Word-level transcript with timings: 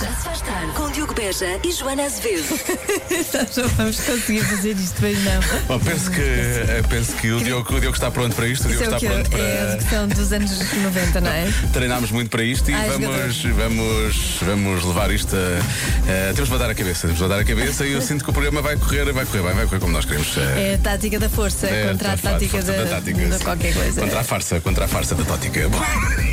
Já 0.00 0.12
se 0.12 0.24
faz 0.24 0.40
tarde 0.42 0.72
com 0.72 0.90
Diogo 0.90 1.14
Beja 1.14 1.58
e 1.64 1.72
Joana 1.72 2.04
Azevedo. 2.04 2.44
Nós 3.32 3.56
não 3.56 3.68
vamos 3.70 4.00
conseguir 4.00 4.40
fazer 4.44 4.72
isto, 4.76 4.96
mas 5.00 5.18
não. 5.24 5.40
Bom, 5.68 5.78
penso 5.80 6.10
que, 6.10 6.20
eh, 6.20 6.82
penso 6.88 7.12
que 7.16 7.30
o, 7.32 7.40
Diogo, 7.40 7.74
o 7.74 7.80
Diogo 7.80 7.94
está 7.94 8.10
pronto 8.10 8.34
para 8.36 8.46
isto. 8.46 8.66
O 8.68 8.70
Isso 8.70 8.78
Diogo 8.80 8.94
é 8.94 8.94
o 8.94 8.98
está 8.98 9.08
que 9.08 9.14
pronto 9.14 9.30
para. 9.30 9.40
é 9.40 9.62
a 9.62 9.66
execução 9.76 10.08
dos 10.08 10.32
anos 10.32 10.50
90, 10.82 11.20
não 11.22 11.30
é? 11.30 11.52
Treinámos 11.72 12.10
muito 12.10 12.28
para 12.30 12.42
isto 12.42 12.70
e 12.70 12.74
Ai, 12.74 12.90
vamos, 12.90 13.42
vamos, 13.44 14.38
vamos 14.42 14.84
levar 14.84 15.10
isto 15.10 15.34
a. 15.34 16.30
a- 16.30 16.34
temos 16.34 16.48
de 16.48 16.52
levar 16.54 16.70
a 16.70 16.74
cabeça, 16.74 17.00
temos 17.02 17.16
de 17.16 17.22
levar 17.22 17.38
a 17.40 17.44
cabeça 17.44 17.86
e 17.86 17.92
eu 17.92 18.02
sinto 18.02 18.22
que 18.24 18.30
o 18.30 18.32
programa 18.32 18.60
vai 18.60 18.76
correr, 18.76 19.10
vai 19.12 19.24
correr 19.24 19.42
bem, 19.44 19.54
vai 19.54 19.64
correr 19.66 19.80
como 19.80 19.92
nós 19.92 20.04
queremos. 20.04 20.36
eh, 20.36 20.72
É 20.72 20.74
a 20.74 20.78
tática 20.78 21.18
da 21.18 21.28
força 21.30 21.66
é, 21.68 21.88
contra 21.88 22.12
a 22.12 22.16
tática 22.18 22.62
da, 22.62 22.72
da 22.72 22.86
tática, 22.86 23.26
da 23.28 23.38
sim. 23.38 23.44
qualquer 23.44 23.72
coisa. 23.74 24.00
Contra 24.02 24.20
a 24.20 24.24
farsa, 24.24 24.60
contra 24.60 24.84
a 24.84 24.88
farsa 24.88 25.14
da 25.14 25.24
tótica. 25.24 25.60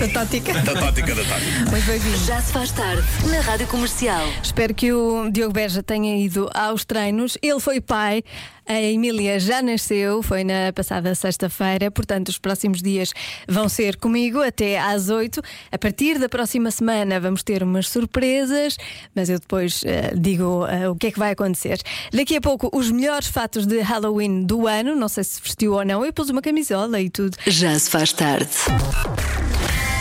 Da 0.04 0.10
tática. 0.10 0.54
da 0.54 0.74
tótica 0.74 1.16
da 1.16 1.24
tática. 1.24 1.72
Muito 1.72 1.86
bem-vindo. 1.86 2.18
Já 2.26 2.42
se 2.42 2.52
faz 2.52 2.74
tarde 2.74 3.08
na 3.32 3.40
Rádio 3.40 3.66
Comercial. 3.68 4.28
Espero 4.44 4.74
que 4.74 4.92
o 4.92 5.32
Diogo 5.32 5.54
Beja 5.54 5.82
tenha 5.82 6.18
ido 6.18 6.50
aos 6.54 6.84
treinos. 6.84 7.38
Ele 7.42 7.58
foi 7.62 7.80
pai, 7.80 8.22
a 8.68 8.82
Emília 8.82 9.40
já 9.40 9.62
nasceu, 9.62 10.22
foi 10.22 10.44
na 10.44 10.74
passada 10.76 11.16
sexta-feira, 11.16 11.90
portanto, 11.90 12.28
os 12.28 12.38
próximos 12.38 12.82
dias 12.82 13.14
vão 13.48 13.70
ser 13.70 13.96
comigo 13.96 14.42
até 14.42 14.78
às 14.78 15.08
oito. 15.08 15.42
A 15.72 15.78
partir 15.78 16.20
da 16.20 16.28
próxima 16.28 16.70
semana 16.70 17.18
vamos 17.18 17.42
ter 17.42 17.64
umas 17.64 17.88
surpresas, 17.88 18.76
mas 19.16 19.30
eu 19.30 19.40
depois 19.40 19.84
eh, 19.86 20.14
digo 20.18 20.66
eh, 20.68 20.90
o 20.90 20.98
que 20.98 21.08
é 21.08 21.12
que 21.12 21.20
vai 21.20 21.32
acontecer. 21.32 21.80
Daqui 22.12 22.36
a 22.36 22.42
pouco, 22.42 22.70
os 22.74 22.92
melhores 22.92 23.28
fatos 23.28 23.66
de 23.66 23.80
Halloween 23.80 24.44
do 24.44 24.68
ano. 24.68 24.98
Não 24.98 25.08
sei 25.08 25.24
se 25.24 25.42
vestiu 25.42 25.76
ou 25.76 25.86
não, 25.86 26.06
eu 26.06 26.12
pus 26.12 26.30
uma 26.30 26.42
camisola 26.42 27.00
e 27.00 27.10
tudo. 27.10 27.38
Já 27.48 27.80
se 27.80 27.90
faz 27.90 28.12
tarde. 28.12 28.50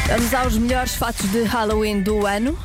Vamos 0.08 0.34
aos 0.34 0.58
melhores 0.58 0.94
fatos 0.94 1.30
de 1.30 1.42
Halloween 1.44 2.02
do 2.02 2.26
ano. 2.26 2.58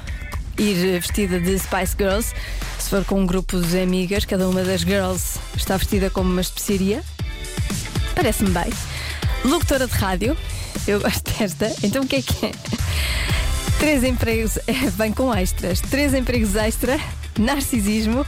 Ir 0.58 1.00
vestida 1.00 1.40
de 1.40 1.58
Spice 1.58 1.96
Girls. 1.98 2.34
Se 2.80 2.90
for 2.90 3.06
com 3.06 3.22
um 3.22 3.26
grupo 3.26 3.60
de 3.60 3.80
amigas, 3.80 4.26
cada 4.26 4.48
uma 4.50 4.64
das 4.64 4.82
girls 4.82 5.40
está 5.56 5.78
vestida 5.78 6.10
como 6.10 6.30
uma 6.30 6.42
especiaria. 6.42 7.04
Parece-me 8.16 8.50
bem. 8.50 8.72
Locutora 9.46 9.88
de 9.88 9.94
rádio. 9.94 10.38
Eu 10.88 11.00
gosto 11.00 11.32
desta. 11.38 11.74
Então 11.84 12.04
o 12.04 12.08
que 12.08 12.18
é 12.18 12.22
que 12.22 12.46
é? 12.48 12.52
Três 13.80 14.04
empregos. 14.04 14.58
É, 14.68 14.90
vem 14.90 15.14
com 15.14 15.34
extras. 15.34 15.80
Três 15.80 16.14
empregos 16.14 16.56
extra, 16.56 17.00
narcisismo 17.40 18.26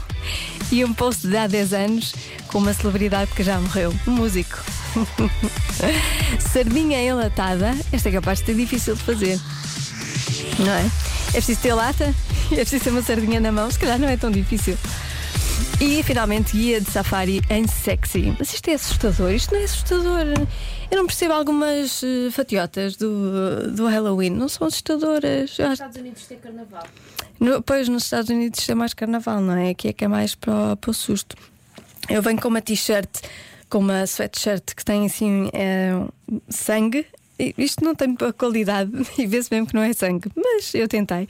e 0.71 0.85
um 0.85 0.93
post 0.93 1.27
de 1.27 1.35
há 1.35 1.47
10 1.47 1.73
anos 1.73 2.13
com 2.47 2.59
uma 2.59 2.73
celebridade 2.73 3.31
que 3.31 3.43
já 3.43 3.59
morreu. 3.59 3.93
Um 4.07 4.11
músico. 4.11 4.59
Sardinha 6.51 7.01
enlatada. 7.03 7.75
Esta 7.91 8.09
é 8.09 8.11
capaz 8.13 8.39
de 8.39 8.45
ser 8.47 8.55
difícil 8.55 8.95
de 8.95 9.03
fazer. 9.03 9.39
Não 10.59 10.71
é? 10.73 10.85
É 11.29 11.31
preciso 11.33 11.61
ter 11.61 11.73
lata? 11.73 12.13
É 12.51 12.55
preciso 12.55 12.83
ter 12.85 12.89
uma 12.89 13.03
sardinha 13.03 13.39
na 13.39 13.51
mão? 13.51 13.69
Se 13.69 13.77
calhar 13.77 13.99
não 13.99 14.07
é 14.09 14.17
tão 14.17 14.31
difícil. 14.31 14.75
E 15.79 16.01
finalmente 16.01 16.57
guia 16.57 16.81
de 16.81 16.89
safari 16.89 17.43
em 17.47 17.67
sexy. 17.67 18.35
Mas 18.39 18.51
isto 18.51 18.67
é 18.71 18.73
assustador, 18.73 19.31
isto 19.31 19.53
não 19.53 19.61
é 19.61 19.65
assustador. 19.65 20.25
Eu 20.89 20.97
não 20.97 21.05
percebo 21.05 21.33
algumas 21.33 22.01
eh, 22.03 22.31
fatiotas 22.31 22.95
do, 22.95 23.71
do 23.71 23.85
Halloween, 23.85 24.31
não 24.31 24.49
são 24.49 24.65
assustadoras. 24.65 25.51
Acho- 25.59 25.73
Estados 25.73 25.97
Unidos 25.97 26.23
tem 26.25 26.39
carnaval. 26.39 26.83
no- 27.39 27.61
pois 27.61 27.87
nos 27.87 28.05
Estados 28.05 28.31
Unidos 28.31 28.67
é 28.67 28.73
mais 28.73 28.95
carnaval, 28.95 29.39
não 29.39 29.53
é? 29.53 29.69
Aqui 29.69 29.89
é 29.89 29.93
que 29.93 30.03
é 30.03 30.07
mais 30.07 30.33
para, 30.33 30.75
para 30.75 30.89
o 30.89 30.93
susto. 30.93 31.37
Eu 32.09 32.23
venho 32.23 32.41
com 32.41 32.47
uma 32.47 32.61
t-shirt, 32.63 33.07
com 33.69 33.79
uma 33.79 34.05
sweatshirt 34.05 34.75
que 34.75 34.83
tem 34.83 35.05
assim 35.05 35.49
eh, 35.53 36.07
sangue. 36.49 37.05
Isto 37.57 37.85
não 37.85 37.95
tem 37.95 38.13
boa 38.13 38.33
qualidade 38.33 38.91
e 39.17 39.25
vê-se 39.25 39.49
mesmo 39.51 39.67
que 39.67 39.75
não 39.75 39.81
é 39.81 39.93
sangue, 39.93 40.29
mas 40.35 40.73
eu 40.73 40.87
tentei. 40.87 41.27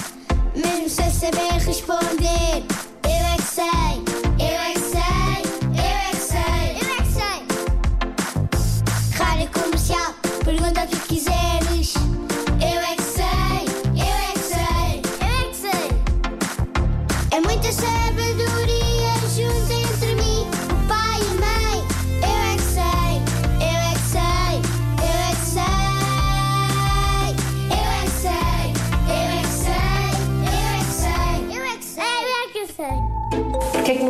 mesmo 0.55 0.89
sem 0.89 1.11
saber 1.11 1.53
responder. 1.65 2.63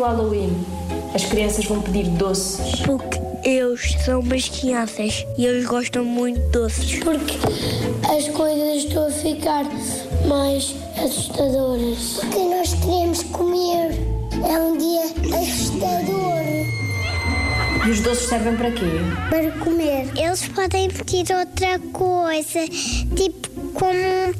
Halloween 0.05 0.53
as 1.15 1.25
crianças 1.25 1.65
vão 1.65 1.81
pedir 1.81 2.03
doces? 2.09 2.81
Porque 2.81 3.19
eles 3.43 3.95
são 4.05 4.19
umas 4.19 4.47
crianças 4.49 5.25
e 5.37 5.45
eles 5.45 5.65
gostam 5.65 6.05
muito 6.05 6.39
de 6.39 6.47
doces. 6.49 6.99
Porque 6.99 7.35
as 8.15 8.27
coisas 8.27 8.83
estão 8.83 9.07
a 9.07 9.11
ficar 9.11 9.65
mais 10.27 10.75
assustadoras. 11.03 12.19
Porque 12.19 12.37
nós 12.37 12.73
queremos 12.75 13.23
comer. 13.23 13.91
É 14.47 14.59
um 14.59 14.77
dia 14.77 15.05
assustador 15.39 16.43
E 17.87 17.89
os 17.89 18.01
doces 18.01 18.27
servem 18.27 18.55
para 18.57 18.69
quê? 18.71 18.85
para 19.29 19.51
comer. 19.63 20.07
Eles 20.17 20.47
podem 20.49 20.89
pedir 20.89 21.33
outra 21.33 21.79
coisa, 21.93 22.67
tipo 23.15 23.45
como 23.73 23.99
um 23.99 24.33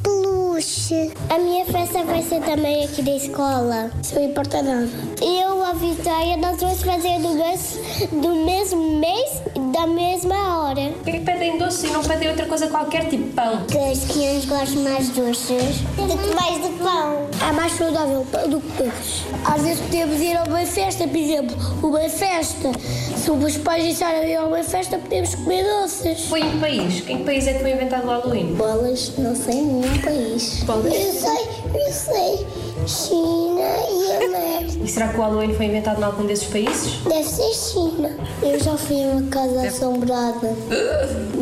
peluche. 0.56 1.12
A 1.30 1.38
minha 1.38 1.66
festa 1.66 2.04
vai 2.04 2.22
ser 2.24 2.42
também 2.42 2.86
aqui 2.86 3.02
da 3.02 3.16
escola. 3.16 3.92
Não 4.14 4.24
importa 4.24 4.62
nada. 4.62 4.90
Eu 5.22 5.64
avisei, 5.64 6.38
nós 6.38 6.60
vamos 6.60 6.82
fazer 6.82 7.20
do 7.20 7.34
mesmo, 7.34 8.22
do 8.22 8.46
mesmo 8.46 9.00
mês 9.00 9.42
da 9.76 9.86
mesma 9.86 10.36
hora. 10.58 10.94
É 11.06 11.12
que 11.12 11.20
pedem 11.20 11.58
doces 11.58 11.84
e 11.84 11.88
não 11.88 12.02
pedem 12.02 12.30
outra 12.30 12.46
coisa 12.46 12.68
qualquer, 12.68 13.10
tipo 13.10 13.28
pão? 13.34 13.66
Que 13.66 13.78
as 13.78 14.06
crianças 14.06 14.46
gostam 14.46 14.84
mais 14.84 15.08
de 15.08 15.22
doces 15.22 15.78
do 15.98 16.18
que 16.18 16.34
mais 16.34 16.64
de 16.64 16.70
pão. 16.82 17.28
É 17.46 17.52
mais 17.52 17.74
saudável 17.74 18.26
do 18.48 18.62
que 18.62 18.84
doces. 18.84 19.24
Às 19.44 19.62
vezes 19.62 19.82
podemos 19.82 20.22
ir 20.22 20.38
a 20.38 20.44
uma 20.44 20.66
festa, 20.66 21.06
por 21.06 21.18
exemplo, 21.18 21.58
uma 21.84 22.08
festa. 22.08 22.72
Se 23.18 23.30
os 23.30 23.58
pais 23.58 23.84
deixarem 23.84 24.32
ir 24.32 24.36
a 24.38 24.46
uma 24.46 24.64
festa, 24.64 24.98
podemos 24.98 25.36
comer 25.36 25.66
doces. 25.66 26.26
Foi 26.26 26.40
em 26.40 26.52
que 26.52 26.58
país? 26.60 27.10
Em 27.10 27.18
que 27.18 27.24
país 27.26 27.46
é 27.46 27.54
que 27.56 27.60
foi 27.60 27.74
inventado 27.74 28.06
o 28.06 28.10
Halloween? 28.12 28.56
Bolas, 28.56 29.12
não 29.18 29.36
sei 29.36 29.56
nenhum 29.56 30.02
país. 30.02 30.64
Eu 30.66 31.12
sei, 31.12 31.82
eu 31.86 31.92
sei. 31.92 32.48
China 32.88 33.62
e 33.90 34.24
América. 34.24 34.55
E 34.86 34.88
será 34.88 35.08
que 35.08 35.18
o 35.18 35.22
Halloween 35.22 35.52
foi 35.56 35.66
inventado 35.66 36.00
em 36.00 36.04
algum 36.04 36.28
desses 36.28 36.46
países? 36.46 37.00
Deve 37.06 37.28
ser 37.28 37.52
China. 37.56 38.16
Eu 38.44 38.60
já 38.60 38.78
fui 38.78 39.04
a 39.04 39.08
uma 39.08 39.30
casa 39.32 39.68
assombrada, 39.68 40.56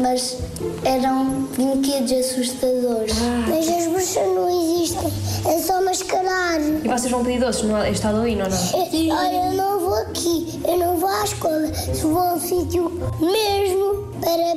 mas 0.02 0.38
eram 0.86 1.42
brinquedos 1.54 2.14
assustadores. 2.14 3.14
Mas 3.50 3.68
as 3.68 3.88
bruxas 3.88 4.28
não 4.28 4.50
existem, 4.50 5.12
é 5.46 5.60
só 5.60 5.84
mascarar. 5.84 6.62
E 6.62 6.88
vocês 6.88 7.12
vão 7.12 7.22
pedir 7.22 7.42
doces 7.42 7.64
no 7.64 7.84
este 7.86 8.06
Halloween 8.06 8.44
ou 8.44 8.50
não? 8.50 9.18
Olha, 9.18 9.52
eu 9.52 9.54
não 9.58 9.80
vou 9.82 9.96
aqui, 9.96 10.62
eu 10.66 10.78
não 10.78 10.96
vou 10.96 11.10
à 11.10 11.24
à 11.24 11.26
escola, 11.26 11.74
se 11.74 12.02
vou 12.02 12.20
a 12.20 12.34
um 12.36 12.40
sítio 12.40 12.92
mesmo 13.20 14.08
para 14.22 14.56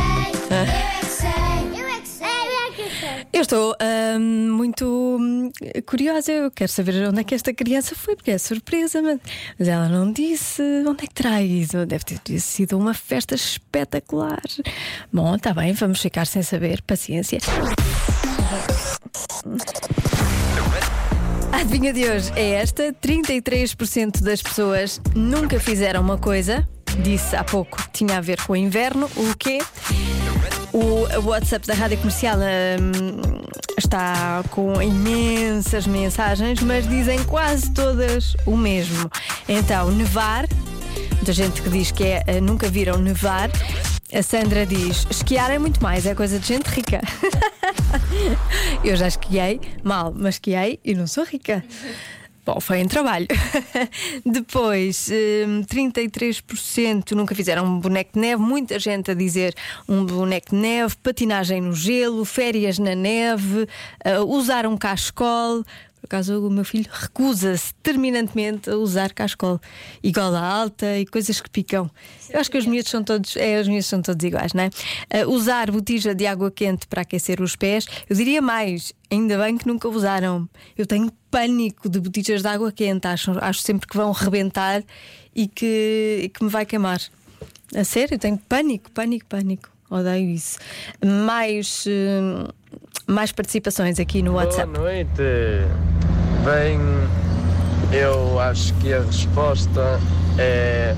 eu 0.51 0.69
é 0.69 1.01
que 1.01 1.07
sei, 1.07 1.81
eu 1.81 1.89
é 1.89 2.01
que 2.01 2.09
sei, 2.09 3.27
eu 3.33 3.43
estou 3.43 3.77
hum, 4.19 4.51
muito 4.53 4.87
hum, 4.87 5.51
curiosa, 5.85 6.33
eu 6.33 6.51
quero 6.51 6.71
saber 6.73 7.09
onde 7.09 7.21
é 7.21 7.25
que 7.25 7.35
esta 7.35 7.53
criança 7.53 7.95
foi, 7.95 8.17
porque 8.17 8.31
é 8.31 8.39
surpresa, 8.39 9.03
mas, 9.03 9.21
mas 9.59 9.69
ela 9.69 9.89
não 9.89 10.11
disse 10.11 10.63
onde 10.87 11.05
é 11.05 11.07
que 11.07 11.15
terá 11.15 11.43
ido. 11.43 11.85
Deve 11.85 12.05
ter 12.05 12.41
sido 12.41 12.79
uma 12.79 12.95
festa 12.95 13.35
espetacular. 13.35 14.43
Bom, 15.13 15.37
está 15.37 15.53
bem, 15.53 15.73
vamos 15.75 16.01
ficar 16.01 16.27
sem 16.27 16.43
saber, 16.43 16.81
paciência. 16.83 17.39
A 21.53 21.59
adivinha 21.59 21.93
de 21.93 22.09
hoje 22.09 22.33
é 22.37 22.53
esta: 22.53 22.93
33% 22.93 24.23
das 24.23 24.43
pessoas 24.43 25.01
nunca 25.15 25.59
fizeram 25.61 26.01
uma 26.01 26.19
coisa. 26.19 26.67
Disse 27.03 27.37
há 27.37 27.45
pouco 27.45 27.79
tinha 27.93 28.19
a 28.19 28.21
ver 28.21 28.41
com 28.43 28.53
o 28.53 28.57
inverno. 28.57 29.09
O 29.17 29.37
quê? 29.37 29.59
O 30.73 31.29
WhatsApp 31.29 31.67
da 31.67 31.75
Rádio 31.75 31.99
Comercial 31.99 32.37
hum, 32.39 33.41
está 33.79 34.43
com 34.51 34.81
imensas 34.83 35.87
mensagens, 35.87 36.61
mas 36.61 36.87
dizem 36.87 37.23
quase 37.25 37.71
todas 37.73 38.37
o 38.45 38.57
mesmo. 38.57 39.11
Então, 39.49 39.91
nevar. 39.91 40.47
Muita 41.13 41.33
gente 41.33 41.63
que 41.63 41.71
diz 41.71 41.91
que 41.91 42.05
é 42.05 42.23
eh, 42.27 42.41
nunca 42.41 42.69
viram 42.69 42.99
nevar. 42.99 43.51
A 44.13 44.23
Sandra 44.23 44.65
diz: 44.65 45.07
esquiar 45.11 45.51
é 45.51 45.59
muito 45.59 45.83
mais, 45.83 46.07
é 46.07 46.15
coisa 46.15 46.39
de 46.39 46.47
gente 46.47 46.67
rica. 46.67 47.01
Eu 48.85 48.97
já 48.97 49.09
esquiei, 49.09 49.61
mal, 49.83 50.13
mas 50.17 50.37
esquiei 50.37 50.79
e 50.85 50.95
não 50.95 51.07
sou 51.07 51.25
rica. 51.25 51.65
Bom, 52.47 52.61
foi 52.61 52.79
em 52.79 52.87
trabalho. 52.87 53.27
Depois, 54.25 55.11
hum, 55.11 55.63
33% 55.63 57.11
nunca 57.11 57.35
fizeram 57.35 57.65
um 57.65 57.81
boneco 57.81 58.13
de 58.15 58.21
neve. 58.21 58.41
Muita 58.41 58.79
gente 58.79 59.11
a 59.11 59.15
dizer 59.15 59.53
um 59.89 60.05
boneco 60.05 60.51
de 60.51 60.57
neve, 60.57 60.95
patinagem 61.03 61.61
no 61.61 61.75
gelo, 61.75 62.25
férias 62.25 62.79
na 62.79 62.95
neve, 62.95 63.67
ah, 64.05 64.21
usar 64.21 64.65
um 64.65 64.77
cascol. 64.77 65.65
Por 66.07 66.17
acaso, 66.17 66.47
o 66.47 66.49
meu 66.49 66.65
filho 66.65 66.89
recusa-se 66.89 67.75
terminantemente 67.83 68.71
a 68.71 68.77
usar 68.77 69.13
cascol 69.13 69.61
e 70.01 70.13
gola 70.13 70.39
alta 70.41 70.99
e 70.99 71.05
coisas 71.05 71.41
que 71.41 71.51
picam. 71.51 71.91
Eu 72.31 72.39
acho 72.39 72.49
que 72.49 72.57
os 72.57 72.65
miúdos 72.65 72.93
são 72.93 73.03
todos, 73.03 73.37
é, 73.37 73.61
os 73.61 73.67
miúdos 73.67 73.87
são 73.87 74.01
todos 74.01 74.25
iguais, 74.25 74.53
não 74.53 74.63
é? 74.63 74.71
Ah, 75.11 75.27
usar 75.27 75.69
botija 75.73 76.15
de 76.15 76.25
água 76.25 76.49
quente 76.49 76.87
para 76.87 77.03
aquecer 77.03 77.41
os 77.41 77.57
pés. 77.57 77.87
Eu 78.09 78.15
diria 78.15 78.41
mais, 78.41 78.93
ainda 79.11 79.37
bem 79.37 79.59
que 79.59 79.67
nunca 79.67 79.89
usaram. 79.89 80.49
Eu 80.79 80.87
tenho 80.87 81.11
pânico 81.29 81.89
de 81.89 81.99
botijas 81.99 82.41
de 82.41 82.49
água 82.49 82.71
quente, 82.71 83.09
acho, 83.09 83.33
acho 83.41 83.63
sempre 83.63 83.89
que 83.89 83.97
vão 83.97 84.13
rebentar 84.13 84.85
e 85.35 85.49
que, 85.49 86.21
e 86.23 86.29
que 86.29 86.45
me 86.45 86.51
vai 86.51 86.65
queimar. 86.65 87.01
A 87.75 87.83
sério, 87.83 88.15
eu 88.15 88.19
tenho 88.21 88.39
pânico, 88.39 88.93
pânico, 88.93 89.27
pânico. 89.27 89.71
Odeio 89.91 90.31
isso. 90.31 90.59
Mais, 91.05 91.85
hum, 91.87 92.49
mais 93.07 93.33
participações 93.33 93.99
aqui 93.99 94.23
no 94.23 94.35
WhatsApp. 94.35 94.73
Boa 94.73 94.85
noite. 94.85 95.23
Bem, 96.45 96.79
eu 97.93 98.41
acho 98.41 98.75
que 98.75 98.93
a 98.93 99.01
resposta 99.01 100.01
é 100.39 100.95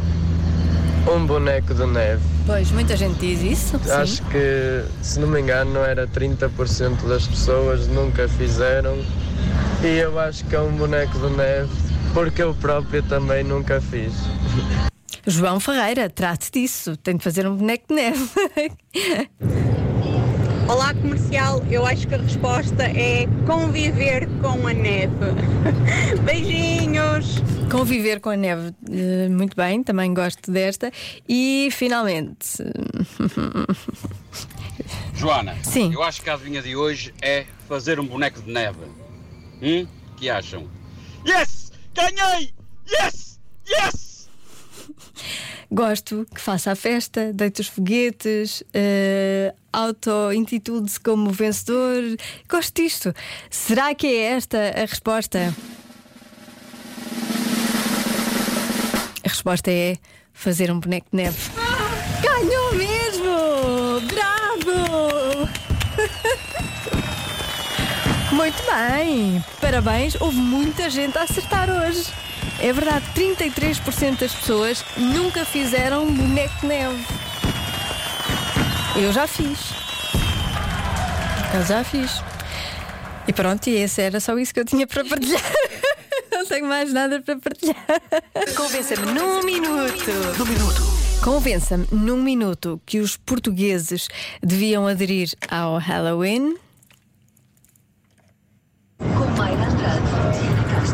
um 1.10 1.26
boneco 1.26 1.74
de 1.74 1.86
neve. 1.86 2.22
Pois, 2.46 2.70
muita 2.72 2.96
gente 2.96 3.18
diz 3.18 3.42
isso. 3.42 3.78
sim. 3.82 3.90
Acho 3.90 4.22
que, 4.24 4.84
se 5.02 5.20
não 5.20 5.28
me 5.28 5.40
engano, 5.40 5.80
era 5.80 6.06
30% 6.06 7.06
das 7.06 7.26
pessoas 7.26 7.86
nunca 7.88 8.28
fizeram. 8.28 8.96
E 9.82 9.98
eu 9.98 10.18
acho 10.18 10.44
que 10.46 10.56
é 10.56 10.60
um 10.60 10.72
boneco 10.72 11.18
de 11.18 11.36
neve 11.36 11.88
porque 12.12 12.42
eu 12.42 12.54
próprio 12.54 13.02
também 13.02 13.44
nunca 13.44 13.80
fiz. 13.80 14.12
João 15.26 15.60
Ferreira, 15.60 16.08
trate 16.08 16.50
disso. 16.50 16.96
Tenho 16.96 17.18
de 17.18 17.24
fazer 17.24 17.46
um 17.46 17.56
boneco 17.56 17.84
de 17.88 17.94
neve. 17.94 18.30
Olá 20.68 20.92
comercial, 20.94 21.64
eu 21.70 21.86
acho 21.86 22.06
que 22.06 22.14
a 22.14 22.18
resposta 22.18 22.82
é 22.84 23.26
conviver 23.46 24.28
com 24.40 24.66
a 24.66 24.72
neve. 24.74 25.14
Beijinhos! 26.24 27.36
Conviver 27.70 28.20
com 28.20 28.30
a 28.30 28.36
neve. 28.36 28.74
Eh, 28.90 29.28
Muito 29.28 29.56
bem, 29.56 29.82
também 29.82 30.12
gosto 30.12 30.50
desta. 30.50 30.92
E 31.28 31.68
finalmente. 31.72 32.58
Joana, 35.14 35.56
Sim. 35.64 35.92
eu 35.92 36.02
acho 36.02 36.20
que 36.22 36.30
a 36.30 36.34
adivinha 36.34 36.62
de 36.62 36.76
hoje 36.76 37.14
é 37.22 37.46
fazer 37.66 37.98
um 37.98 38.06
boneco 38.06 38.40
de 38.42 38.52
neve. 38.52 38.78
Hum? 39.62 39.86
que 40.16 40.28
acham? 40.28 40.68
Yes! 41.26 41.72
Ganhei! 41.94 42.52
Yes! 42.90 43.38
Yes! 43.68 44.28
Gosto 45.70 46.26
que 46.34 46.40
faça 46.40 46.72
a 46.72 46.74
festa, 46.74 47.30
deite 47.32 47.60
os 47.60 47.68
foguetes, 47.68 48.62
uh, 48.62 49.54
auto-intitude-se 49.70 50.98
como 50.98 51.30
vencedor. 51.30 52.02
Gosto 52.48 52.82
disto. 52.82 53.14
Será 53.50 53.94
que 53.94 54.06
é 54.06 54.32
esta 54.32 54.58
a 54.58 54.80
resposta? 54.80 55.54
A 59.22 59.28
resposta 59.28 59.70
é 59.70 59.96
fazer 60.32 60.70
um 60.70 60.80
boneco 60.80 61.08
de 61.12 61.16
neve. 61.18 61.50
Ganhou 62.22 62.74
mesmo! 62.74 64.00
Bravo! 64.06 65.48
Muito 68.32 68.62
bem! 68.62 69.44
Parabéns, 69.60 70.18
houve 70.18 70.38
muita 70.38 70.88
gente 70.88 71.18
a 71.18 71.24
acertar 71.24 71.68
hoje. 71.70 72.06
É 72.60 72.72
verdade, 72.72 73.04
33% 73.14 74.18
das 74.18 74.34
pessoas 74.34 74.84
nunca 74.96 75.44
fizeram 75.44 76.04
um 76.04 76.12
boneco 76.12 76.60
de 76.60 76.66
neve. 76.66 77.04
Eu 78.96 79.12
já 79.12 79.28
fiz. 79.28 79.58
Eu 81.54 81.64
já 81.64 81.84
fiz. 81.84 82.20
E 83.28 83.32
pronto, 83.32 83.68
e 83.68 83.76
esse 83.76 84.02
era 84.02 84.18
só 84.18 84.36
isso 84.38 84.52
que 84.52 84.58
eu 84.58 84.64
tinha 84.64 84.86
para 84.86 85.04
partilhar. 85.04 85.40
Não 86.32 86.44
tenho 86.46 86.66
mais 86.66 86.92
nada 86.92 87.20
para 87.20 87.36
partilhar. 87.36 87.76
Convença-me 88.56 89.12
num 89.12 89.42
minuto. 89.44 90.10
Num 90.38 90.46
minuto. 90.46 90.82
Convença-me 91.22 91.86
num 91.92 92.22
minuto 92.22 92.80
que 92.84 92.98
os 92.98 93.16
portugueses 93.16 94.08
deviam 94.42 94.86
aderir 94.86 95.30
ao 95.48 95.78
Halloween. 95.78 96.56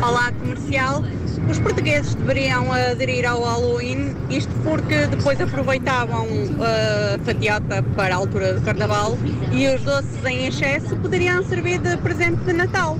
Olá 0.03 0.31
comercial, 0.31 1.01
os 1.49 1.59
portugueses 1.59 2.15
deveriam 2.15 2.71
aderir 2.71 3.29
ao 3.29 3.43
Halloween, 3.43 4.15
isto 4.29 4.51
porque 4.63 5.07
depois 5.07 5.39
aproveitavam 5.39 6.27
a 6.59 7.23
fatiota 7.23 7.83
para 7.95 8.15
a 8.15 8.17
altura 8.17 8.53
do 8.53 8.61
carnaval 8.61 9.17
e 9.51 9.67
os 9.67 9.81
doces 9.81 10.25
em 10.25 10.47
excesso 10.47 10.95
poderiam 10.97 11.43
servir 11.43 11.79
de 11.79 11.97
presente 11.97 12.43
de 12.43 12.53
Natal. 12.53 12.97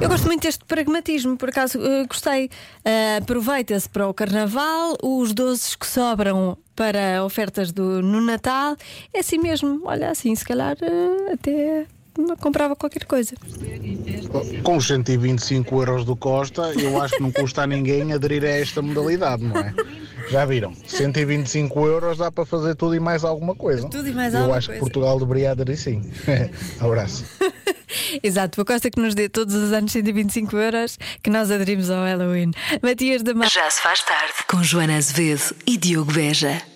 Eu 0.00 0.08
gosto 0.08 0.26
muito 0.26 0.42
deste 0.42 0.64
pragmatismo, 0.64 1.36
por 1.36 1.48
acaso 1.48 1.78
eh, 1.80 2.04
gostei. 2.06 2.50
Eh, 2.84 3.18
Aproveita-se 3.18 3.88
para 3.88 4.08
o 4.08 4.12
carnaval, 4.12 4.96
os 5.02 5.32
doces 5.32 5.76
que 5.76 5.86
sobram 5.86 6.58
para 6.74 7.24
ofertas 7.24 7.70
do, 7.72 8.02
no 8.02 8.20
Natal. 8.20 8.76
É 9.14 9.20
assim 9.20 9.38
mesmo, 9.38 9.82
olha 9.84 10.10
assim, 10.10 10.34
se 10.34 10.44
calhar 10.44 10.76
eh, 10.82 11.32
até 11.32 11.86
comprava 12.40 12.76
qualquer 12.76 13.04
coisa. 13.04 13.34
Com 14.62 14.76
os 14.76 14.86
125 14.86 15.80
euros 15.80 16.04
do 16.04 16.16
Costa, 16.16 16.72
eu 16.78 17.00
acho 17.00 17.16
que 17.16 17.22
não 17.22 17.32
custa 17.32 17.62
a 17.62 17.66
ninguém 17.66 18.12
aderir 18.12 18.44
a 18.44 18.48
esta 18.48 18.80
modalidade, 18.80 19.44
não 19.44 19.56
é? 19.58 19.74
Já 20.30 20.44
viram? 20.44 20.72
125 20.86 21.86
euros 21.86 22.18
dá 22.18 22.30
para 22.32 22.46
fazer 22.46 22.74
tudo 22.74 22.94
e 22.94 23.00
mais 23.00 23.24
alguma 23.24 23.54
coisa. 23.54 23.88
Tudo 23.88 24.08
e 24.08 24.12
mais 24.12 24.32
eu 24.32 24.40
alguma 24.40 24.56
acho 24.58 24.68
coisa. 24.68 24.78
que 24.78 24.84
Portugal 24.84 25.18
deveria 25.18 25.50
aderir 25.50 25.76
sim. 25.76 26.02
Abraço. 26.80 27.24
Exato, 28.22 28.60
o 28.60 28.64
Costa 28.64 28.90
que 28.90 29.00
nos 29.00 29.14
dê 29.14 29.28
todos 29.28 29.54
os 29.54 29.72
anos 29.72 29.92
125 29.92 30.56
euros 30.56 30.98
que 31.22 31.30
nós 31.30 31.50
aderimos 31.50 31.90
ao 31.90 32.04
Halloween. 32.04 32.50
Matias 32.82 33.22
da 33.22 33.34
Mar. 33.34 33.50
Já 33.50 33.68
se 33.70 33.82
faz 33.82 34.02
tarde 34.02 34.32
com 34.48 34.62
Joana 34.62 34.96
Azevedo 34.96 35.54
e 35.66 35.76
Diogo 35.76 36.12
Beja. 36.12 36.73